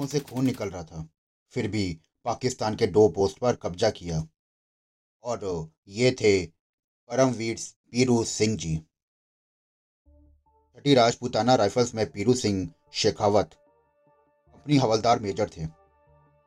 आँखों 0.00 0.08
से 0.08 0.20
खून 0.20 0.44
निकल 0.44 0.70
रहा 0.70 0.84
था। 0.84 1.08
फिर 1.50 1.68
भी 1.68 2.00
पाकिस्तान 2.24 2.76
के 2.76 2.86
दो 2.86 3.08
पोस्ट 3.08 3.38
पर 3.38 3.56
कब्जा 3.56 3.90
किया। 3.90 4.26
और 5.24 5.70
ये 5.88 6.12
थे 6.12 6.46
परमवीर 7.08 7.58
पीरू 7.92 8.24
सिंह 8.24 8.56
जी। 8.56 8.76
छठी 10.74 10.94
राजपूताना 10.94 11.54
राइफल्स 11.54 11.94
में 11.94 12.10
पीरू 12.10 12.34
सिंह 12.34 12.72
शेखावत 12.92 13.50
अपनी 14.54 14.76
हवलदार 14.76 15.18
मेजर 15.18 15.50
थे। 15.50 15.66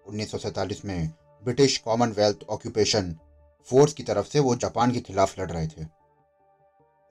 1947 0.08 0.86
में 0.86 1.08
ब्रिटिश 1.44 1.78
कॉमनवेल्थ 1.78 2.44
ऑक्यूपेशन 2.50 3.20
फोर्स 3.66 3.94
की 3.94 4.04
तरफ़ 4.04 4.28
से 4.28 4.40
वो 4.40 4.56
जापान 4.56 4.92
के 4.92 5.00
खिलाफ 5.00 5.40
लड़ 5.40 5.52
रहे 5.52 5.68
थे। 5.68 5.86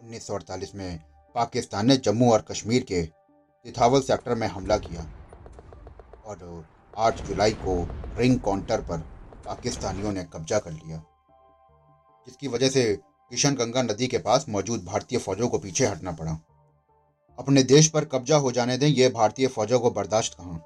1948 0.01 0.75
में 0.75 0.99
पाकिस्तान 1.35 1.87
ने 1.87 1.97
जम्मू 1.97 2.33
और 2.33 2.43
कश्मीर 2.43 2.83
के 2.83 3.03
तिथावल 3.65 4.03
सेक्टर 4.03 4.35
में 4.35 4.49
हमला 4.49 4.79
किया। 4.79 5.22
और 6.33 6.67
8 6.97 7.21
जुलाई 7.21 7.53
को 7.53 7.89
रिंग 8.19 8.41
काउंटर 8.41 8.81
पर 8.81 8.99
पाकिस्तानियों 9.47 10.13
ने 10.13 10.25
कब्जा 10.25 10.59
कर 10.59 10.71
लिया। 10.71 10.97
जिसकी 12.27 12.49
वजह 12.49 12.69
से 12.69 12.99
किशन 13.31 13.55
गंगा 13.55 13.83
नदी 13.83 14.07
के 14.07 14.19
पास 14.19 14.47
मौजूद 14.49 14.85
भारतीय 14.85 15.19
फौजों 15.19 15.49
को 15.49 15.59
पीछे 15.59 15.87
हटना 15.87 16.13
पड़ा। 16.13 16.39
अपने 17.39 17.63
देश 17.63 17.89
पर 17.89 18.05
कब्जा 18.05 18.37
हो 18.37 18.53
जाने 18.53 18.79
दें 18.79 18.89
यह 18.89 19.11
भारतीय 19.11 19.47
फौजों 19.47 19.81
को 19.81 19.91
बर्दाश्त 19.91 20.35
कहा? 20.35 20.59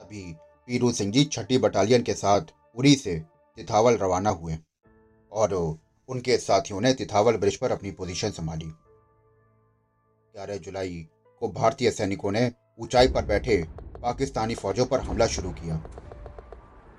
तभी 0.00 0.36
पीरू 0.66 0.92
सिंह 0.92 1.12
जी 1.12 1.24
छठी 1.24 1.58
बटालियन 1.58 2.02
के 2.02 2.14
साथ 2.14 2.40
उरी 2.76 2.94
से 2.94 3.24
तिथावल 3.56 3.96
रवाना 3.96 4.30
हुए 4.30 4.58
और 5.32 5.78
उनके 6.08 6.38
साथियों 6.38 6.80
ने 6.80 6.94
तिथावल 6.94 7.36
ब्रिज 7.36 7.56
पर 7.56 7.72
अपनी 7.72 7.90
पोजीशन 7.90 8.30
संभाली। 8.30 8.66
ग्यारह 10.34 10.56
जुलाई 10.56 11.08
को 11.40 11.48
भारतीय 11.48 11.90
सैनिकों 11.90 12.32
ने 12.32 12.52
ऊंचाई 12.78 13.08
पर 13.08 13.24
बैठे 13.24 13.66
पाकिस्तानी 14.02 14.54
फौजों 14.54 14.86
पर 14.86 15.00
हमला 15.00 15.26
शुरू 15.26 15.52
किया। 15.52 15.82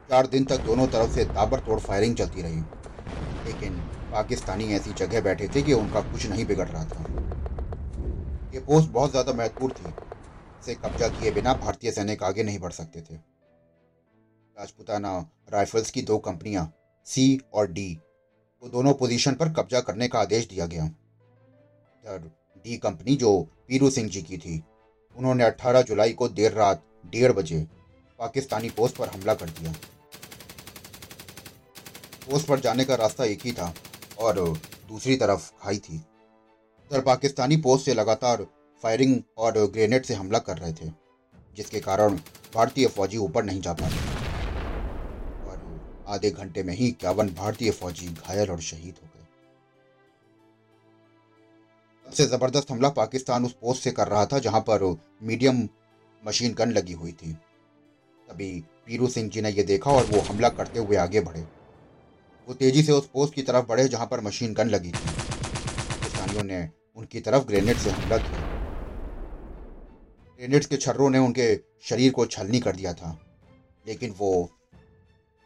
चार 0.10 0.28
दिन 0.28 0.46
तक 0.46 0.58
दोनों 0.58 0.88
तरफ़ 0.88 1.12
से 1.12 1.26
ताबड़तोड़ 1.26 1.80
फायरिंग 1.80 2.16
चलती 2.16 2.42
रही। 2.42 2.64
लेकिन 3.46 3.74
पाकिस्तानी 4.12 4.74
ऐसी 4.74 4.94
जगह 4.94 5.22
बैठे 5.22 5.48
थे 5.48 5.62
कि 5.62 5.74
उनका 5.74 6.02
कुछ 6.02 6.26
नहीं 6.26 6.46
बिगड़ 6.46 6.68
रहा 6.68 6.86
था। 6.86 7.06
ये 8.54 8.60
पोस्ट 8.60 8.90
बहुत 8.90 9.12
ज़्यादा 9.12 9.34
महत्वपूर्ण 9.34 9.74
थी। 9.74 9.94
इसे 10.62 10.76
कब्जा 10.76 11.10
किए 11.10 11.32
बिना 11.32 11.56
भारतीय 11.56 11.92
सैनिक 11.92 12.24
आगे 12.24 12.44
नहीं 12.44 12.60
बढ़ 12.60 12.72
सकते 12.72 13.02
थे। 13.02 13.16
राजपुताना 13.16 15.30
राइफल्स 15.54 15.92
की 15.92 16.02
दो 16.02 16.18
कंपनियाँ 16.18 16.74
सी 17.08 17.42
और 17.54 17.72
डी 17.72 17.94
को 17.94 18.02
तो 18.62 18.72
दोनों 18.72 18.94
पोजीशन 18.94 19.34
पर 19.34 19.54
कब्जा 19.54 19.80
करने 19.80 20.08
का 20.08 20.20
आदेश 20.20 20.48
दिया 20.48 20.66
गया। 20.66 20.90
डी 22.04 22.78
कंपनी 22.78 23.16
जो 23.16 23.48
पीरू 23.68 23.90
सिंह 23.90 24.10
जी 24.10 24.22
की 24.22 24.38
थी, 24.38 24.64
उन्होंने 25.16 25.44
18 25.44 25.82
जुलाई 25.82 26.14
को 26.14 26.30
देर 26.30 26.54
रात 26.54 26.84
डेढ़ 27.04 27.32
बजे 27.32 27.60
पाकिस्तानी 28.20 28.70
पोस्ट 28.70 28.96
पर 28.96 29.10
हमला 29.10 29.34
कर 29.34 29.50
दिया। 29.50 29.72
पोस्ट 32.26 32.48
पर 32.48 32.60
जाने 32.60 32.86
का 32.86 32.96
रास्ता 32.96 33.26
एक 33.26 33.46
ही 33.46 33.52
था 33.52 33.74
और 34.20 34.40
दूसरी 34.90 35.16
तरफ़ 35.18 35.50
खाई 35.62 35.78
थी। 35.80 35.98
उधर 35.98 37.02
पाकिस्तानी 37.04 37.58
पोस्ट 37.60 37.86
से 37.86 37.94
लगातार 37.94 38.46
फायरिंग 38.84 39.22
और 39.38 39.58
ग्रेनेड 39.68 40.06
से 40.06 40.14
हमला 40.14 40.40
कर 40.40 40.58
रहे 40.58 40.74
थे, 40.74 40.90
जिसके 41.58 41.80
कारण 41.80 42.16
भारतीय 42.56 42.88
फौजी 42.88 43.18
ऊपर 43.20 43.44
नहीं 43.44 43.62
जा 43.62 43.74
पाते 43.74 43.96
और 45.46 46.04
आधे 46.08 46.32
घंटे 46.32 46.64
में 46.64 46.74
ही 46.74 46.88
इक्यावन 46.88 47.30
भारतीय 47.36 47.72
फौजी 47.72 48.08
घायल 48.08 48.52
और 48.52 48.62
शहीद 48.62 48.96
हो 48.96 49.08
गए। 49.08 49.26
सबसे 52.08 52.26
ज़बरदस्त 52.28 52.72
हमला 52.72 52.90
पाकिस्तान 52.92 53.46
उस 53.46 53.54
पोस्ट 53.54 53.84
से 53.84 53.92
कर 53.92 54.08
रहा 54.08 54.26
था, 54.26 54.40
जहाँ 54.40 54.62
पर 54.62 54.84
मीडियम 55.24 55.68
मशीन 56.28 56.54
गन 56.54 56.72
लगी 56.72 56.94
हुई 56.94 57.12
थी। 57.12 57.34
तभी 58.30 58.64
पीरू 58.86 59.08
सिंह 59.08 59.30
जी 59.30 59.42
ने 59.42 59.50
यह 59.50 59.64
देखा 59.64 59.92
और 59.92 60.06
वो 60.06 60.22
हमला 60.22 60.50
करते 60.50 60.80
हुए 60.80 60.96
आगे 60.96 61.22
बढ़े। 61.22 61.42
वो 62.48 62.54
तेज़ी 62.54 62.84
से 62.84 62.92
उस 62.92 63.10
पोस्ट 63.14 63.34
की 63.34 63.42
तरफ़ 63.42 63.66
बढ़े 63.66 63.88
जहाँ 63.88 64.08
पर 64.08 64.22
मशीन 64.22 64.54
गन 64.54 64.68
लगी 64.70 64.92
थी। 64.92 65.10
पाकिस्तानियों 65.10 66.44
ने 66.44 66.70
उनकी 66.96 67.20
तरफ़ 67.20 67.44
ग्रेनेड 67.44 67.78
से 67.78 67.90
हमला 67.90 68.18
किया। 68.18 68.60
ग्रेनेड्स 70.38 70.66
के 70.66 70.78
छर्रों 70.78 71.10
ने 71.10 71.18
उनके 71.18 71.60
शरीर 71.82 72.12
को 72.12 72.26
छलनी 72.26 72.60
कर 72.60 72.76
दिया 72.76 72.94
था। 72.94 73.20
लेकिन 73.88 74.16
वो, 74.18 74.50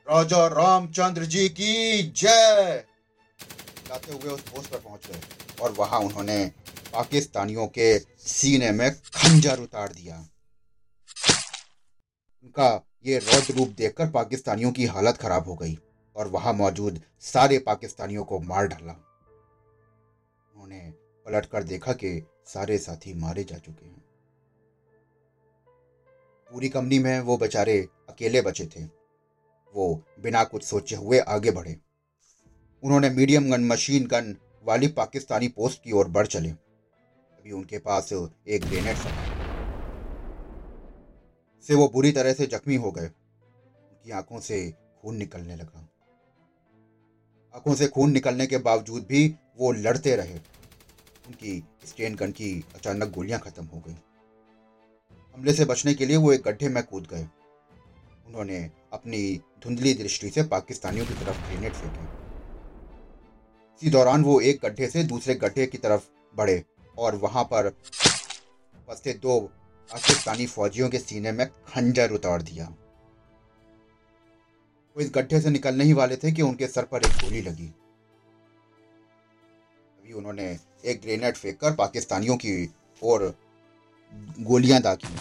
राजा 0.10 0.48
रामचंद्र 0.48 1.26
जी 1.26 1.50
की 1.50 2.04
जय! 2.04 2.86
जाते 3.88 4.14
हुए 4.14 4.32
उस 4.32 4.42
पोस्ट 4.42 4.72
पर 4.72 4.78
पहुँच 4.78 5.08
गए 5.08 5.20
और 5.62 5.72
वहाँ 5.72 6.00
उन्होंने 6.00 6.52
पाकिस्तानियों 6.94 7.68
के 7.68 8.00
सीने 8.00 8.72
में 8.72 8.92
खंजर 8.92 9.60
उतार 9.60 9.88
दिया। 9.88 10.30
उनका 12.44 12.86
ये 13.06 13.18
रौद्र 13.18 13.54
रूप 13.54 13.68
देखकर 13.68 14.10
पाकिस्तानियों 14.10 14.72
की 14.72 14.86
हालत 14.86 15.18
खराब 15.18 15.48
हो 15.48 15.56
गई 15.56 15.78
और 16.16 16.28
वहाँ 16.28 16.54
मौजूद 16.54 17.02
सारे 17.20 17.60
पाकिस्तानियों 17.60 18.24
को 18.24 18.40
मार 18.40 18.68
डाला। 18.68 18.94
उन्होंने 20.54 20.94
पलट 21.26 21.46
कर 21.46 21.64
देखा 21.64 21.94
कि 21.94 22.26
सारे 22.46 22.78
साथी 22.78 23.14
मारे 23.14 23.44
जा 23.44 23.58
चुके 23.58 23.86
हैं। 23.86 24.04
पूरी 26.52 26.70
कंपनी 26.70 27.00
में 27.00 27.20
वो 27.20 27.38
बेचारे 27.38 27.88
अकेले 28.10 28.42
बचे 28.42 28.66
थे। 28.66 28.84
वो 29.74 30.04
बिना 30.20 30.44
कुछ 30.44 30.64
सोचे 30.64 30.96
हुए 30.96 31.20
आगे 31.20 31.52
बढ़े। 31.52 31.78
उन्होंने 32.84 33.10
मीडियम 33.10 33.52
गन, 33.52 33.66
मशीन 33.66 34.08
गन 34.08 34.36
वाली 34.64 34.88
पाकिस्तानी 34.88 35.48
पोस्ट 35.48 35.84
की 35.84 35.92
ओर 35.92 36.08
बढ़ 36.08 36.28
चले। 36.28 36.50
अभी 36.50 37.52
उनके 37.52 37.78
पास 37.78 38.14
एक 38.14 38.66
ग्रेनेड 38.66 38.98
था 38.98 39.33
से 41.68 41.76
वो 41.76 41.88
बुरी 41.88 42.12
तरह 42.12 42.34
से 42.34 42.46
जख्मी 42.46 42.76
हो 42.76 42.92
गए। 42.92 43.06
उनकी 43.06 44.12
आँखों 44.12 44.40
से 44.40 44.74
खून 45.02 45.16
निकलने 45.16 45.56
लगा। 45.56 45.90
आँखों 47.56 47.76
से 47.76 47.88
खून 47.88 48.12
निकलने 48.12 48.48
के 48.48 48.58
बावजूद 48.58 49.04
भी 49.04 49.36
वो 49.58 49.72
लड़ते 49.72 50.16
रहे। 50.16 50.38
उनकी 51.28 51.64
स्टेन 51.86 52.16
गन 52.16 52.32
की 52.32 52.66
अचानक 52.76 53.10
गोलियाँ 53.10 53.40
खत्म 53.40 53.66
हो 53.66 53.80
गई। 53.80 53.96
हमले 55.36 55.54
से 55.54 55.66
बचने 55.66 55.94
के 55.94 56.06
लिए 56.06 56.18
वो 56.18 56.34
एक 56.34 56.42
गड्ढे 56.42 56.70
में 56.70 56.84
कूद 56.84 57.08
गए। 57.08 57.28
उन्होंने 58.28 58.72
अपनी 58.94 59.42
धुंधली 59.64 59.94
दृष्टि 59.94 60.30
से 60.30 60.44
पाकिस्तानियों 60.44 61.06
की 61.06 61.14
तरफ़ 61.14 61.48
ग्रेनेड 61.48 61.74
फेंके। 61.74 62.04
इसी 63.76 63.90
दौरान 63.90 64.24
वो 64.24 64.40
एक 64.40 64.60
गड्ढे 64.64 64.88
से 64.88 65.04
दूसरे 65.04 65.36
गड्ढे 65.36 65.68
की 65.68 65.78
तरफ़ 65.78 66.10
बढ़े 66.36 66.64
और 66.98 67.16
वहाँ 67.16 67.44
पर 67.44 67.70
फंसे 68.88 69.14
दो 69.14 69.52
पाकिस्तानी 69.90 70.46
फौजियों 70.48 70.90
के 70.90 71.00
सीने 71.00 71.32
में 71.32 71.46
खंजर 71.48 72.12
उतार 72.12 72.42
दिया। 72.42 72.66
वो 74.96 75.02
इस 75.02 75.12
गड्ढे 75.16 75.40
से 75.42 75.50
निकलने 75.50 75.84
ही 75.84 75.94
वाले 75.94 76.16
थे 76.18 76.32
कि 76.32 76.42
उनके 76.42 76.68
सर 76.68 76.86
पर 76.86 77.06
एक 77.06 77.12
गोली 77.24 77.42
लगी। 77.42 77.68
अभी 80.00 80.14
उन्होंने 80.14 80.46
एक 80.86 81.02
ग्रेनेड 81.02 81.36
फेंककर 81.36 81.76
पाकिस्तानियों 81.76 82.38
की 82.38 82.54
ओर 83.02 83.34
गोलियाँ 84.42 84.82
दागी। 84.82 85.16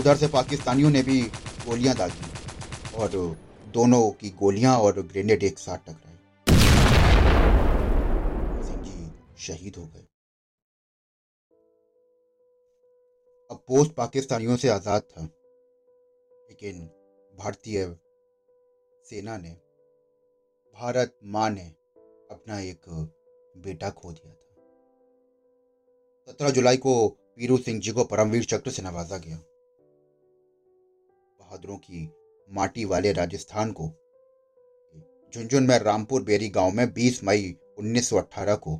उधर 0.00 0.16
से 0.16 0.28
पाकिस्तानियों 0.28 0.90
ने 0.90 1.02
भी 1.02 1.20
गोलियाँ 1.66 1.94
दागी 1.96 2.96
और 2.96 3.36
दोनों 3.74 4.10
की 4.10 4.30
गोलियाँ 4.38 4.76
और 4.78 5.00
ग्रेनेड 5.02 5.42
एक 5.42 5.58
साथ 5.58 5.78
टकराए 5.86 6.16
सिंह 8.62 8.82
जी 8.82 9.12
शहीद 9.46 9.76
हो 9.76 9.84
गए। 9.84 10.06
पोस्ट 13.68 13.92
पाकिस्तानियों 13.92 14.56
से 14.56 14.68
आज़ाद 14.68 15.02
था। 15.02 15.22
लेकिन 16.48 16.90
भारतीय 17.34 17.96
सेना 19.04 19.36
ने 19.36 19.50
भारत 20.76 21.18
माँ 21.24 21.50
ने 21.50 21.64
अपना 22.30 22.60
एक 22.60 22.88
बेटा 23.56 23.90
खो 23.90 24.12
दिया 24.12 24.32
था। 24.32 24.40
सत्रह 26.28 26.50
जुलाई 26.50 26.76
को 26.76 27.08
पीरू 27.08 27.56
सिंह 27.58 27.80
जी 27.80 27.90
को 27.90 28.04
परमवीर 28.04 28.44
चक्र 28.44 28.70
से 28.70 28.82
नवाजा 28.82 29.18
गया। 29.18 29.36
बहादुरों 31.40 31.76
की 31.76 32.12
माटी 32.50 32.84
वाले 32.84 33.12
राजस्थान 33.12 33.72
को, 33.72 33.88
झुंझुन 35.34 35.62
में 35.62 35.78
रामपुर 35.78 36.22
बेरी 36.22 36.48
गाँव 36.48 36.70
में 36.70 36.92
20 36.92 37.24
मई 37.24 37.56
1918 37.78 38.54
को 38.56 38.74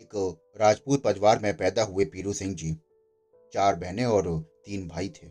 एक 0.00 0.40
राजपूत 0.60 1.02
परिवार 1.02 1.38
में 1.38 1.56
पैदा 1.56 1.82
हुए 1.82 2.04
पीरू 2.04 2.32
सिंह 2.32 2.54
जी। 2.54 2.76
चार 3.54 3.74
बहनें 3.74 4.04
और 4.04 4.40
तीन 4.66 4.88
भाई 4.88 5.08
थे। 5.08 5.26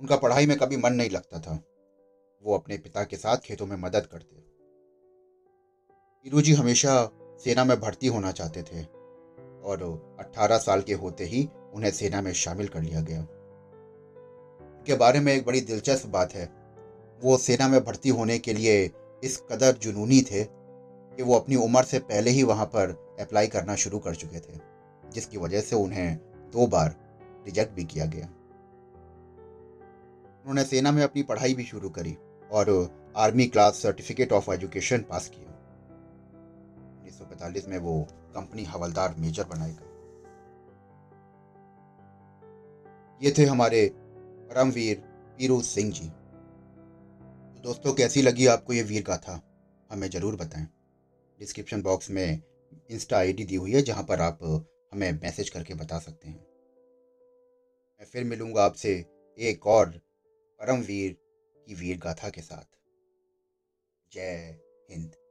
उनका 0.00 0.16
पढ़ाई 0.16 0.46
में 0.46 0.58
कभी 0.58 0.76
मन 0.76 0.92
नहीं 0.92 1.10
लगता 1.10 1.40
था। 1.40 1.64
वो 2.42 2.54
अपने 2.54 2.78
पिता 2.78 3.04
के 3.04 3.16
साथ 3.16 3.36
खेतों 3.36 3.66
में 3.66 3.76
मदद 3.76 4.06
करते। 4.06 4.44
जी 6.42 6.52
हमेशा 6.52 7.10
सेना 7.44 7.64
में 7.64 7.80
भर्ती 7.80 8.06
होना 8.06 8.32
चाहते 8.32 8.62
थे 8.62 8.82
और 9.64 9.82
18 10.20 10.58
साल 10.58 10.82
के 10.82 10.92
होते 10.92 11.24
ही 11.24 11.48
उन्हें 11.74 11.90
सेना 11.90 12.22
में 12.22 12.32
शामिल 12.32 12.68
कर 12.68 12.80
लिया 12.80 13.00
गया। 13.00 13.26
के 14.86 14.94
बारे 14.94 15.20
में 15.20 15.34
एक 15.34 15.46
बड़ी 15.46 15.60
दिलचस्प 15.60 16.06
बात 16.06 16.32
है। 16.32 16.52
वो 17.22 17.36
सेना 17.36 17.68
में 17.68 17.84
भर्ती 17.84 18.08
होने 18.08 18.38
के 18.38 18.52
लिए 18.52 18.90
इस 19.24 19.42
कदर 19.50 19.72
जुनूनी 19.72 20.22
थे 20.22 20.44
कि 20.44 21.22
वो 21.22 21.34
अपनी 21.34 21.56
उम्र 21.56 21.82
से 21.82 21.98
पहले 21.98 22.30
ही 22.30 22.42
वहाँ 22.42 22.66
पर 22.66 23.16
अप्लाई 23.20 23.46
करना 23.46 23.74
शुरू 23.74 23.98
कर 23.98 24.14
चुके 24.14 24.40
थे, 24.40 24.60
जिसकी 25.10 25.38
वजह 25.38 25.60
से 25.60 25.76
उन्हें 25.76 26.33
दो 26.54 26.66
बार 26.66 26.94
रिजेक्ट 27.46 27.74
भी 27.74 27.84
किया 27.84 28.06
गया। 28.06 28.26
उन्होंने 30.40 30.64
सेना 30.64 30.92
में 30.92 31.02
अपनी 31.02 31.22
पढ़ाई 31.22 31.54
भी 31.54 31.64
शुरू 31.64 31.88
करी 31.90 32.16
और 32.50 32.70
army 33.16 33.46
class 33.46 33.82
certificate 33.82 34.32
of 34.32 34.50
education 34.52 35.04
pass 35.10 35.28
किया। 35.28 35.50
उन्नीस 36.90 37.18
सौ 37.18 37.24
पैंतालीस 37.24 37.68
में 37.68 37.78
वो 37.78 38.00
कंपनी 38.34 38.64
हवलदार 38.64 39.14
मेजर 39.18 39.44
बनाए 39.44 39.72
गए 39.72 39.92
ये 43.20 43.34
थे 43.38 43.44
हमारे 43.44 43.86
परमवीर 44.50 44.96
पीरू 45.38 45.60
सिंह 45.62 45.92
जी। 45.92 46.06
तो 46.06 47.60
दोस्तों, 47.62 47.92
कैसी 47.94 48.22
लगी 48.22 48.46
आपको 48.46 48.72
ये 48.72 48.82
वीर 48.82 49.02
गाथा? 49.02 49.40
हमें 49.90 50.08
ज़रूर 50.10 50.36
बताएँ। 50.36 50.66
डिस्क्रिप्शन 51.40 51.82
बॉक्स 51.82 52.10
में 52.10 52.42
इंस्टा 52.90 53.16
आईडी 53.18 53.44
दी 53.44 53.54
हुई 53.54 53.72
है, 53.72 53.82
जहाँ 53.82 54.02
पर 54.02 54.20
आप 54.20 54.38
हमें 54.94 55.12
मैसेज 55.12 55.48
करके 55.50 55.74
बता 55.74 55.98
सकते 55.98 56.28
हैं। 56.28 56.46
मैं 58.00 58.04
फिर 58.04 58.24
मिलूँगा 58.24 58.64
आपसे 58.64 59.04
एक 59.38 59.66
और 59.66 59.90
परमवीर 60.60 61.16
की 61.66 61.74
वीर 61.74 61.98
गाथा 61.98 62.28
के 62.28 62.40
साथ। 62.40 62.78
जय 64.12 64.60
हिंद। 64.90 65.23